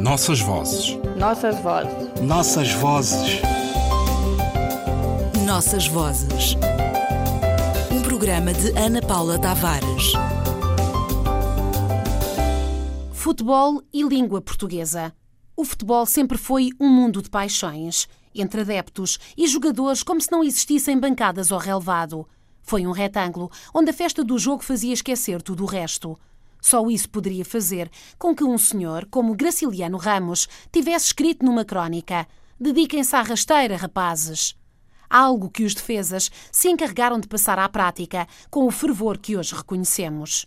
Nossas 0.00 0.40
vozes. 0.40 0.96
Nossas 1.18 1.60
vozes. 1.60 2.20
Nossas 2.22 2.72
vozes. 2.72 3.42
Nossas 5.44 5.86
vozes. 5.88 6.56
Um 7.92 8.00
programa 8.00 8.54
de 8.54 8.70
Ana 8.78 9.02
Paula 9.02 9.38
Tavares. 9.38 10.14
Futebol 13.12 13.82
e 13.92 14.02
língua 14.02 14.40
portuguesa. 14.40 15.12
O 15.54 15.66
futebol 15.66 16.06
sempre 16.06 16.38
foi 16.38 16.70
um 16.80 16.88
mundo 16.88 17.20
de 17.20 17.28
paixões, 17.28 18.08
entre 18.34 18.62
adeptos 18.62 19.18
e 19.36 19.46
jogadores 19.46 20.02
como 20.02 20.18
se 20.18 20.32
não 20.32 20.42
existissem 20.42 20.98
bancadas 20.98 21.52
ao 21.52 21.58
relevado. 21.58 22.26
Foi 22.62 22.86
um 22.86 22.92
retângulo 22.92 23.50
onde 23.74 23.90
a 23.90 23.94
festa 23.94 24.24
do 24.24 24.38
jogo 24.38 24.64
fazia 24.64 24.94
esquecer 24.94 25.42
tudo 25.42 25.62
o 25.62 25.66
resto. 25.66 26.18
Só 26.60 26.88
isso 26.88 27.08
poderia 27.08 27.44
fazer 27.44 27.90
com 28.18 28.34
que 28.34 28.44
um 28.44 28.58
senhor 28.58 29.06
como 29.06 29.34
Graciliano 29.34 29.96
Ramos 29.96 30.48
tivesse 30.72 31.06
escrito 31.06 31.44
numa 31.44 31.64
crónica: 31.64 32.26
Dediquem-se 32.58 33.16
à 33.16 33.22
rasteira, 33.22 33.76
rapazes. 33.76 34.54
Algo 35.08 35.50
que 35.50 35.64
os 35.64 35.74
defesas 35.74 36.30
se 36.52 36.68
encarregaram 36.68 37.18
de 37.18 37.26
passar 37.26 37.58
à 37.58 37.68
prática 37.68 38.28
com 38.50 38.66
o 38.66 38.70
fervor 38.70 39.18
que 39.18 39.36
hoje 39.36 39.54
reconhecemos. 39.54 40.46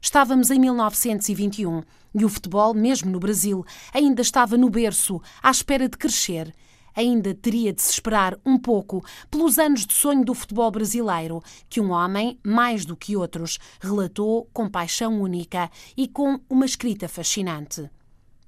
Estávamos 0.00 0.50
em 0.50 0.60
1921 0.60 1.82
e 2.14 2.24
o 2.24 2.28
futebol, 2.28 2.72
mesmo 2.72 3.10
no 3.10 3.18
Brasil, 3.18 3.64
ainda 3.92 4.22
estava 4.22 4.56
no 4.56 4.70
berço, 4.70 5.20
à 5.42 5.50
espera 5.50 5.88
de 5.88 5.98
crescer 5.98 6.54
ainda 6.98 7.32
teria 7.32 7.72
de 7.72 7.80
se 7.80 7.92
esperar 7.92 8.36
um 8.44 8.58
pouco 8.58 9.04
pelos 9.30 9.56
anos 9.56 9.86
de 9.86 9.94
sonho 9.94 10.24
do 10.24 10.34
futebol 10.34 10.68
brasileiro, 10.68 11.40
que 11.68 11.80
um 11.80 11.92
homem, 11.92 12.40
mais 12.42 12.84
do 12.84 12.96
que 12.96 13.16
outros, 13.16 13.56
relatou 13.80 14.50
com 14.52 14.68
paixão 14.68 15.22
única 15.22 15.70
e 15.96 16.08
com 16.08 16.40
uma 16.50 16.66
escrita 16.66 17.08
fascinante. 17.08 17.88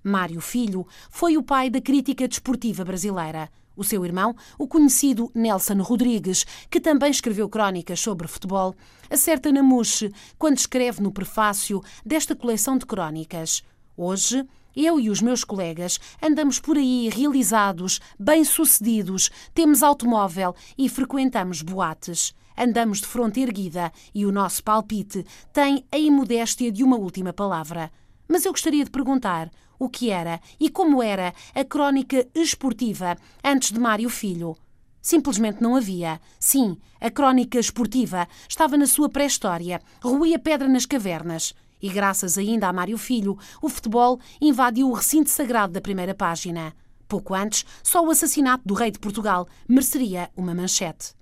Mário 0.00 0.40
Filho 0.40 0.86
foi 1.10 1.36
o 1.36 1.42
pai 1.42 1.68
da 1.68 1.80
crítica 1.80 2.28
desportiva 2.28 2.84
brasileira. 2.84 3.50
O 3.76 3.82
seu 3.82 4.04
irmão, 4.04 4.34
o 4.56 4.68
conhecido 4.68 5.28
Nelson 5.34 5.82
Rodrigues, 5.82 6.46
que 6.70 6.80
também 6.80 7.10
escreveu 7.10 7.48
crónicas 7.48 7.98
sobre 7.98 8.28
futebol, 8.28 8.76
acerta 9.10 9.50
na 9.50 9.62
mousse 9.62 10.12
quando 10.38 10.56
escreve 10.56 11.02
no 11.02 11.10
prefácio 11.10 11.82
desta 12.04 12.36
coleção 12.36 12.78
de 12.78 12.86
crónicas. 12.86 13.64
Hoje, 13.96 14.46
eu 14.76 15.00
e 15.00 15.08
os 15.08 15.22
meus 15.22 15.42
colegas 15.42 15.98
andamos 16.22 16.60
por 16.60 16.76
aí 16.76 17.08
realizados, 17.08 17.98
bem-sucedidos, 18.18 19.30
temos 19.54 19.82
automóvel 19.82 20.54
e 20.76 20.86
frequentamos 20.86 21.62
boates. 21.62 22.34
Andamos 22.58 23.00
de 23.00 23.06
fronte 23.06 23.40
erguida 23.40 23.90
e 24.14 24.26
o 24.26 24.32
nosso 24.32 24.62
palpite 24.62 25.24
tem 25.50 25.82
a 25.90 25.96
imodéstia 25.96 26.70
de 26.70 26.84
uma 26.84 26.98
última 26.98 27.32
palavra. 27.32 27.90
Mas 28.28 28.44
eu 28.44 28.52
gostaria 28.52 28.84
de 28.84 28.90
perguntar 28.90 29.50
o 29.78 29.88
que 29.88 30.10
era 30.10 30.40
e 30.60 30.68
como 30.68 31.02
era 31.02 31.32
a 31.54 31.64
crónica 31.64 32.28
esportiva 32.34 33.16
antes 33.42 33.72
de 33.72 33.80
Mário 33.80 34.10
Filho. 34.10 34.58
Simplesmente 35.00 35.62
não 35.62 35.74
havia. 35.74 36.20
Sim, 36.38 36.76
a 37.00 37.10
crónica 37.10 37.58
esportiva 37.58 38.28
estava 38.46 38.76
na 38.76 38.86
sua 38.86 39.08
pré-história, 39.08 39.80
ruía 40.02 40.38
pedra 40.38 40.68
nas 40.68 40.84
cavernas. 40.84 41.54
E 41.80 41.88
graças 41.88 42.38
ainda 42.38 42.68
a 42.68 42.72
Mário 42.72 42.98
Filho, 42.98 43.38
o 43.60 43.68
futebol 43.68 44.20
invadiu 44.40 44.90
o 44.90 44.94
recinto 44.94 45.30
sagrado 45.30 45.72
da 45.72 45.80
primeira 45.80 46.14
página. 46.14 46.74
Pouco 47.08 47.34
antes, 47.34 47.64
só 47.82 48.04
o 48.04 48.10
assassinato 48.10 48.66
do 48.66 48.74
rei 48.74 48.90
de 48.90 48.98
Portugal 48.98 49.46
mereceria 49.68 50.30
uma 50.36 50.54
manchete. 50.54 51.14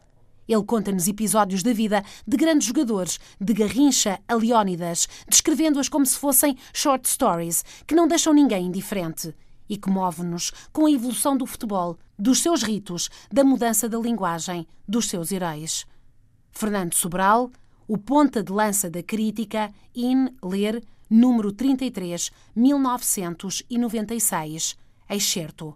Ele 0.49 0.62
conta-nos 0.62 1.09
episódios 1.09 1.62
da 1.62 1.72
vida 1.72 2.05
de 2.27 2.37
grandes 2.37 2.69
jogadores, 2.69 3.19
de 3.41 3.55
Garrincha 3.55 4.21
a 4.28 4.34
Leónidas, 4.34 5.09
descrevendo-as 5.28 5.88
como 5.88 6.05
se 6.05 6.19
fossem 6.19 6.56
short 6.72 7.09
stories, 7.09 7.65
que 7.87 7.94
não 7.94 8.06
deixam 8.06 8.34
ninguém 8.34 8.66
indiferente. 8.66 9.34
E 9.69 9.78
comove-nos 9.78 10.53
com 10.72 10.87
a 10.87 10.91
evolução 10.91 11.37
do 11.37 11.47
futebol, 11.47 11.99
dos 12.19 12.41
seus 12.41 12.62
ritos, 12.62 13.09
da 13.33 13.43
mudança 13.43 13.88
da 13.88 13.99
linguagem, 13.99 14.66
dos 14.87 15.09
seus 15.09 15.33
heróis. 15.33 15.87
Fernando 16.53 16.94
Sobral, 16.94 17.50
o 17.88 17.99
ponta 17.99 18.43
de 18.43 18.53
lança 18.53 18.91
da 18.91 19.03
crítica, 19.03 19.72
in 19.94 20.28
ler, 20.43 20.83
número 21.09 21.50
33, 21.53 22.31
1996, 22.54 24.77
excerto. 25.09 25.75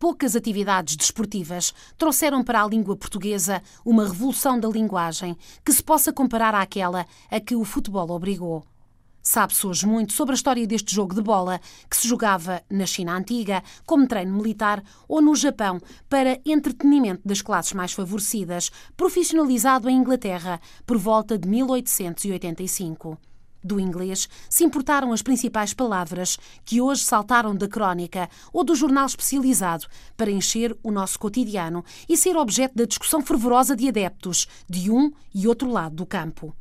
Poucas 0.00 0.34
atividades 0.34 0.96
desportivas 0.96 1.74
trouxeram 1.98 2.42
para 2.42 2.62
a 2.62 2.66
língua 2.66 2.96
portuguesa 2.96 3.62
uma 3.84 4.08
revolução 4.08 4.58
da 4.58 4.66
linguagem 4.66 5.36
que 5.62 5.70
se 5.74 5.82
possa 5.82 6.10
comparar 6.10 6.54
àquela 6.54 7.04
a 7.30 7.38
que 7.38 7.54
o 7.54 7.66
futebol 7.66 8.10
obrigou. 8.10 8.64
Sabe-se 9.22 9.66
hoje 9.66 9.86
muito 9.86 10.14
sobre 10.14 10.32
a 10.32 10.36
história 10.36 10.66
deste 10.66 10.94
jogo 10.94 11.14
de 11.14 11.20
bola, 11.20 11.60
que 11.90 11.94
se 11.98 12.08
jogava 12.08 12.62
na 12.70 12.86
China 12.86 13.14
antiga, 13.14 13.62
como 13.84 14.08
treino 14.08 14.34
militar, 14.34 14.82
ou 15.06 15.20
no 15.20 15.36
Japão, 15.36 15.78
para 16.08 16.40
entretenimento 16.46 17.20
das 17.22 17.42
classes 17.42 17.74
mais 17.74 17.92
favorecidas, 17.92 18.70
profissionalizado 18.96 19.86
em 19.90 19.98
Inglaterra 19.98 20.62
por 20.86 20.96
volta 20.96 21.36
de 21.36 21.46
1885 21.46 23.18
do 23.62 23.78
inglês 23.78 24.28
se 24.48 24.64
importaram 24.64 25.12
as 25.12 25.22
principais 25.22 25.72
palavras 25.74 26.38
que 26.64 26.80
hoje 26.80 27.02
saltaram 27.02 27.54
da 27.54 27.68
crónica 27.68 28.28
ou 28.52 28.64
do 28.64 28.74
jornal 28.74 29.06
especializado 29.06 29.86
para 30.16 30.30
encher 30.30 30.76
o 30.82 30.90
nosso 30.90 31.18
cotidiano 31.18 31.84
e 32.08 32.16
ser 32.16 32.36
objeto 32.36 32.74
da 32.76 32.84
discussão 32.84 33.22
fervorosa 33.22 33.76
de 33.76 33.88
adeptos 33.88 34.46
de 34.68 34.90
um 34.90 35.12
e 35.34 35.46
outro 35.46 35.70
lado 35.70 35.96
do 35.96 36.06
campo. 36.06 36.54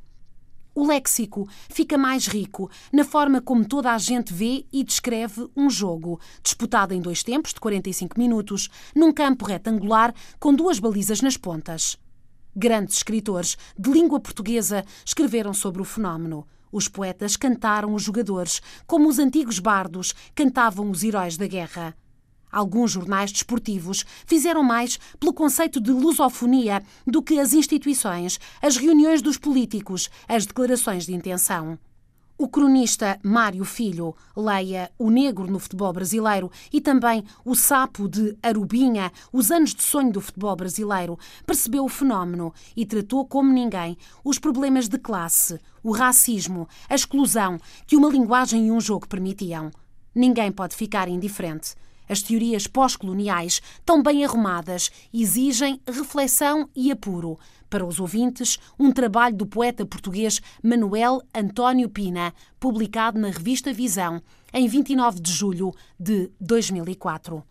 O 0.75 0.87
léxico 0.87 1.45
fica 1.69 1.97
mais 1.97 2.27
rico 2.27 2.69
na 2.93 3.03
forma 3.03 3.41
como 3.41 3.67
toda 3.67 3.91
a 3.91 3.97
gente 3.97 4.33
vê 4.33 4.66
e 4.71 4.83
descreve 4.83 5.49
um 5.55 5.69
jogo, 5.69 6.19
disputado 6.41 6.93
em 6.93 7.01
dois 7.01 7.21
tempos 7.23 7.53
de 7.53 7.59
45 7.59 8.17
minutos, 8.17 8.69
num 8.95 9.11
campo 9.11 9.45
retangular 9.45 10.13
com 10.39 10.53
duas 10.53 10.79
balizas 10.79 11.21
nas 11.21 11.35
pontas. 11.35 11.97
Grandes 12.55 12.97
escritores 12.97 13.57
de 13.77 13.91
língua 13.91 14.19
portuguesa 14.19 14.85
escreveram 15.05 15.53
sobre 15.53 15.81
o 15.81 15.85
fenómeno. 15.85 16.47
Os 16.72 16.88
poetas 16.88 17.35
cantaram 17.35 17.94
os 17.94 18.03
jogadores, 18.03 18.62
como 18.85 19.09
os 19.09 19.18
antigos 19.18 19.59
bardos 19.59 20.13
cantavam 20.35 20.91
os 20.91 21.03
heróis 21.03 21.38
da 21.38 21.47
guerra. 21.47 21.96
Alguns 22.52 22.91
jornais 22.91 23.31
desportivos 23.31 24.06
fizeram 24.25 24.63
mais 24.63 25.00
pelo 25.19 25.34
conceito 25.34 25.79
de 25.79 25.91
lusofonia 25.91 26.84
do 27.06 27.22
que 27.22 27.40
as 27.40 27.53
instituições, 27.53 28.40
as 28.62 28.78
reuniões 28.78 29.22
dos 29.22 29.38
políticos, 29.38 30.09
as 30.28 30.46
declarações 30.46 31.06
de 31.06 31.13
intenção. 31.13 31.78
O 32.41 32.47
cronista 32.47 33.19
Mário 33.22 33.66
Filho 33.66 34.16
leia 34.33 34.89
O 34.97 35.11
Negro 35.11 35.45
no 35.45 35.59
Futebol 35.59 35.91
Brasileiro 35.91 36.50
e 36.72 36.79
também 36.79 37.22
O 37.44 37.53
Sapo 37.53 38.07
de 38.07 38.33
Arubinha, 38.41 39.11
Os 39.33 39.51
Anos 39.51 39.75
de 39.75 39.83
Sonho 39.83 40.09
do 40.09 40.22
Futebol 40.22 40.55
Brasileiro, 40.55 41.19
percebeu 41.45 41.83
o 41.83 41.89
fenómeno 41.89 42.53
e 42.78 42.85
tratou 42.85 43.25
como 43.25 43.51
ninguém 43.51 43.97
os 44.23 44.39
problemas 44.39 44.88
de 44.88 44.97
classe, 44.97 45.59
o 45.83 45.91
racismo, 45.91 46.66
a 46.88 46.95
exclusão 46.95 47.59
que 47.85 47.97
uma 47.97 48.07
linguagem 48.07 48.67
e 48.67 48.72
um 48.72 48.79
jogo 48.79 49.05
permitiam. 49.05 49.69
Ninguém 50.16 50.49
pode 50.49 50.78
ficar 50.78 51.09
indiferente. 51.09 51.75
As 52.09 52.24
teorias 52.24 52.66
pós-coloniais, 52.66 53.62
tão 53.86 54.02
bem 54.02 54.25
arrumadas, 54.25 54.90
exigem 55.14 55.80
reflexão 55.88 56.68
e 56.75 56.92
apuro. 56.92 57.38
Para 57.70 57.86
os 57.86 58.00
ouvintes, 58.00 58.58
um 58.80 58.92
trabalho 58.92 59.38
do 59.38 59.46
poeta 59.46 59.85
português 59.85 60.41
Manuel 60.64 61.22
António 61.34 61.88
Pina, 61.88 62.34
publicado 62.59 63.20
na 63.20 63.29
revista 63.29 63.72
Visão, 63.72 64.20
em 64.52 64.67
29 64.67 65.20
de 65.20 65.32
julho 65.32 65.72
de 66.00 66.32
2004. 66.41 67.44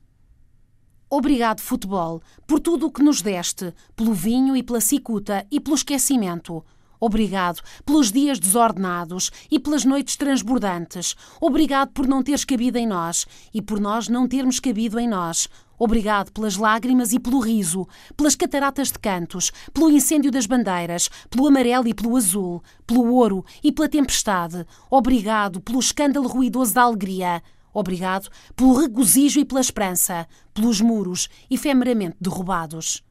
Obrigado, 1.08 1.60
futebol, 1.60 2.20
por 2.46 2.58
tudo 2.58 2.86
o 2.86 2.90
que 2.90 3.02
nos 3.02 3.22
deste, 3.22 3.72
pelo 3.94 4.12
vinho 4.12 4.56
e 4.56 4.62
pela 4.62 4.80
cicuta 4.80 5.46
e 5.50 5.60
pelo 5.60 5.76
esquecimento. 5.76 6.64
Obrigado 7.00 7.62
pelos 7.84 8.10
dias 8.10 8.38
desordenados 8.38 9.30
e 9.50 9.58
pelas 9.58 9.84
noites 9.84 10.16
transbordantes. 10.16 11.14
Obrigado 11.40 11.90
por 11.90 12.06
não 12.06 12.22
teres 12.22 12.44
cabido 12.44 12.76
em 12.78 12.86
nós 12.86 13.26
e 13.54 13.62
por 13.62 13.80
nós 13.80 14.08
não 14.08 14.26
termos 14.26 14.58
cabido 14.58 14.98
em 14.98 15.08
nós. 15.08 15.48
Obrigado 15.78 16.32
pelas 16.32 16.56
lágrimas 16.56 17.12
e 17.12 17.20
pelo 17.20 17.38
riso, 17.38 17.86
pelas 18.16 18.34
cataratas 18.34 18.90
de 18.90 18.98
cantos, 18.98 19.52
pelo 19.72 19.90
incêndio 19.90 20.30
das 20.30 20.44
bandeiras, 20.44 21.08
pelo 21.30 21.46
amarelo 21.46 21.86
e 21.86 21.94
pelo 21.94 22.16
azul, 22.16 22.62
pelo 22.84 23.14
ouro 23.14 23.44
e 23.62 23.70
pela 23.70 23.88
tempestade. 23.88 24.66
Obrigado 24.90 25.60
pelo 25.60 25.78
escândalo 25.78 26.26
ruidoso 26.26 26.74
da 26.74 26.82
alegria. 26.82 27.40
Obrigado 27.72 28.28
pelo 28.56 28.74
regozijo 28.74 29.38
e 29.38 29.44
pela 29.44 29.60
esperança, 29.60 30.26
pelos 30.52 30.80
muros 30.80 31.28
efemeramente 31.48 32.16
derrubados. 32.20 33.04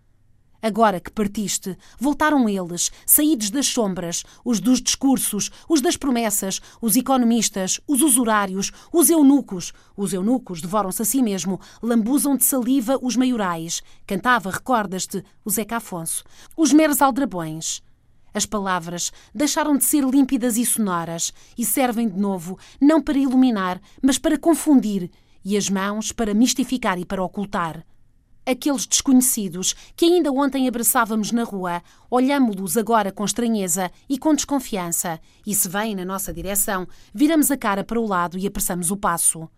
Agora 0.61 0.99
que 0.99 1.11
partiste, 1.11 1.77
voltaram 1.99 2.49
eles, 2.49 2.91
saídos 3.05 3.51
das 3.51 3.67
sombras, 3.67 4.23
os 4.43 4.59
dos 4.59 4.81
discursos, 4.81 5.51
os 5.69 5.81
das 5.81 5.95
promessas, 5.95 6.59
os 6.81 6.95
economistas, 6.95 7.79
os 7.87 8.01
usurários, 8.01 8.71
os 8.91 9.09
eunucos. 9.09 9.71
Os 9.95 10.13
eunucos 10.13 10.59
devoram-se 10.59 11.01
a 11.01 11.05
si 11.05 11.21
mesmo, 11.21 11.59
lambuzam 11.81 12.35
de 12.35 12.43
saliva 12.43 12.97
os 13.01 13.15
maiorais. 13.15 13.83
Cantava, 14.07 14.49
recordas-te, 14.49 15.23
o 15.45 15.49
Zeca 15.49 15.77
Afonso. 15.77 16.23
Os 16.55 16.73
meros 16.73 17.01
aldrabões. 17.01 17.83
As 18.33 18.45
palavras 18.45 19.11
deixaram 19.33 19.77
de 19.77 19.83
ser 19.83 20.03
límpidas 20.03 20.57
e 20.57 20.65
sonoras 20.65 21.33
e 21.57 21.65
servem 21.65 22.09
de 22.09 22.19
novo 22.19 22.57
não 22.81 23.01
para 23.01 23.17
iluminar, 23.17 23.79
mas 24.01 24.17
para 24.17 24.37
confundir, 24.37 25.09
e 25.45 25.55
as 25.55 25.69
mãos 25.69 26.11
para 26.11 26.33
mistificar 26.33 26.99
e 26.99 27.05
para 27.05 27.23
ocultar 27.23 27.85
aqueles 28.47 28.87
desconhecidos 28.87 29.75
que 29.95 30.05
ainda 30.05 30.31
ontem 30.31 30.67
abraçávamos 30.67 31.31
na 31.31 31.43
rua, 31.43 31.83
olhámo-los 32.09 32.77
agora 32.77 33.11
com 33.11 33.25
estranheza 33.25 33.91
e 34.07 34.17
com 34.17 34.33
desconfiança, 34.33 35.19
e 35.45 35.53
se 35.53 35.67
vêm 35.67 35.95
na 35.95 36.05
nossa 36.05 36.33
direção, 36.33 36.87
viramos 37.13 37.51
a 37.51 37.57
cara 37.57 37.83
para 37.83 37.99
o 37.99 38.07
lado 38.07 38.37
e 38.37 38.47
apressamos 38.47 38.89
o 38.89 38.97
passo. 38.97 39.49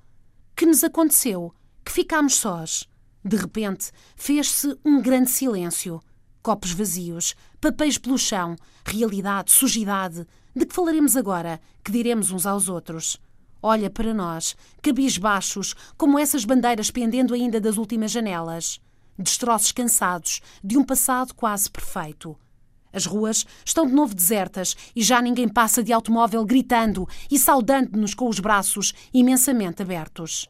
Que 0.56 0.66
nos 0.66 0.84
aconteceu? 0.84 1.54
Que 1.86 1.92
ficámos 1.92 2.36
sós. 2.36 2.90
De 3.24 3.38
repente, 3.38 3.92
fez-se 4.16 4.76
um 4.84 5.02
grande 5.02 5.30
silêncio. 5.30 6.02
Copos 6.42 6.72
vazios, 6.72 7.36
papéis 7.62 7.98
pelo 7.98 8.18
chão, 8.18 8.56
realidade, 8.86 9.52
sujidade. 9.52 10.26
De 10.56 10.66
que 10.66 10.74
falaremos 10.74 11.16
agora? 11.16 11.62
Que 11.84 11.92
diremos 11.92 12.32
uns 12.32 12.46
aos 12.46 12.68
outros? 12.68 13.18
Olha 13.62 13.90
para 13.90 14.14
nós, 14.14 14.56
cabisbaixos, 14.82 15.76
como 15.98 16.18
essas 16.18 16.46
bandeiras 16.46 16.90
pendendo 16.90 17.34
ainda 17.34 17.60
das 17.60 17.78
últimas 17.78 18.12
janelas. 18.12 18.80
Destroços 19.18 19.74
cansados 19.74 20.40
de 20.64 20.78
um 20.78 20.84
passado 20.84 21.34
quase 21.36 21.70
perfeito. 21.70 22.38
As 22.92 23.06
ruas 23.06 23.46
estão 23.64 23.86
de 23.86 23.94
novo 23.94 24.16
desertas 24.16 24.76
e 24.96 25.04
já 25.04 25.22
ninguém 25.22 25.48
passa 25.48 25.84
de 25.84 25.94
automóvel 25.94 26.44
gritando 26.46 27.08
e 27.30 27.38
saudando-nos 27.38 28.14
com 28.14 28.28
os 28.28 28.40
braços 28.40 28.94
imensamente 29.14 29.82
abertos. 29.82 30.48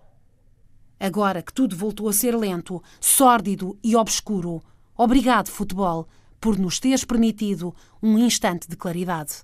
Agora 1.00 1.42
que 1.42 1.54
tudo 1.54 1.76
voltou 1.76 2.08
a 2.08 2.14
ser 2.14 2.36
lento, 2.36 2.82
sórdido 3.00 3.78
e 3.84 3.96
obscuro, 3.96 4.62
obrigado, 4.96 5.50
futebol, 5.50 6.08
por 6.40 6.58
nos 6.58 6.80
teres 6.80 7.04
permitido 7.04 7.74
um 8.02 8.18
instante 8.18 8.68
de 8.70 8.76
claridade. 8.76 9.44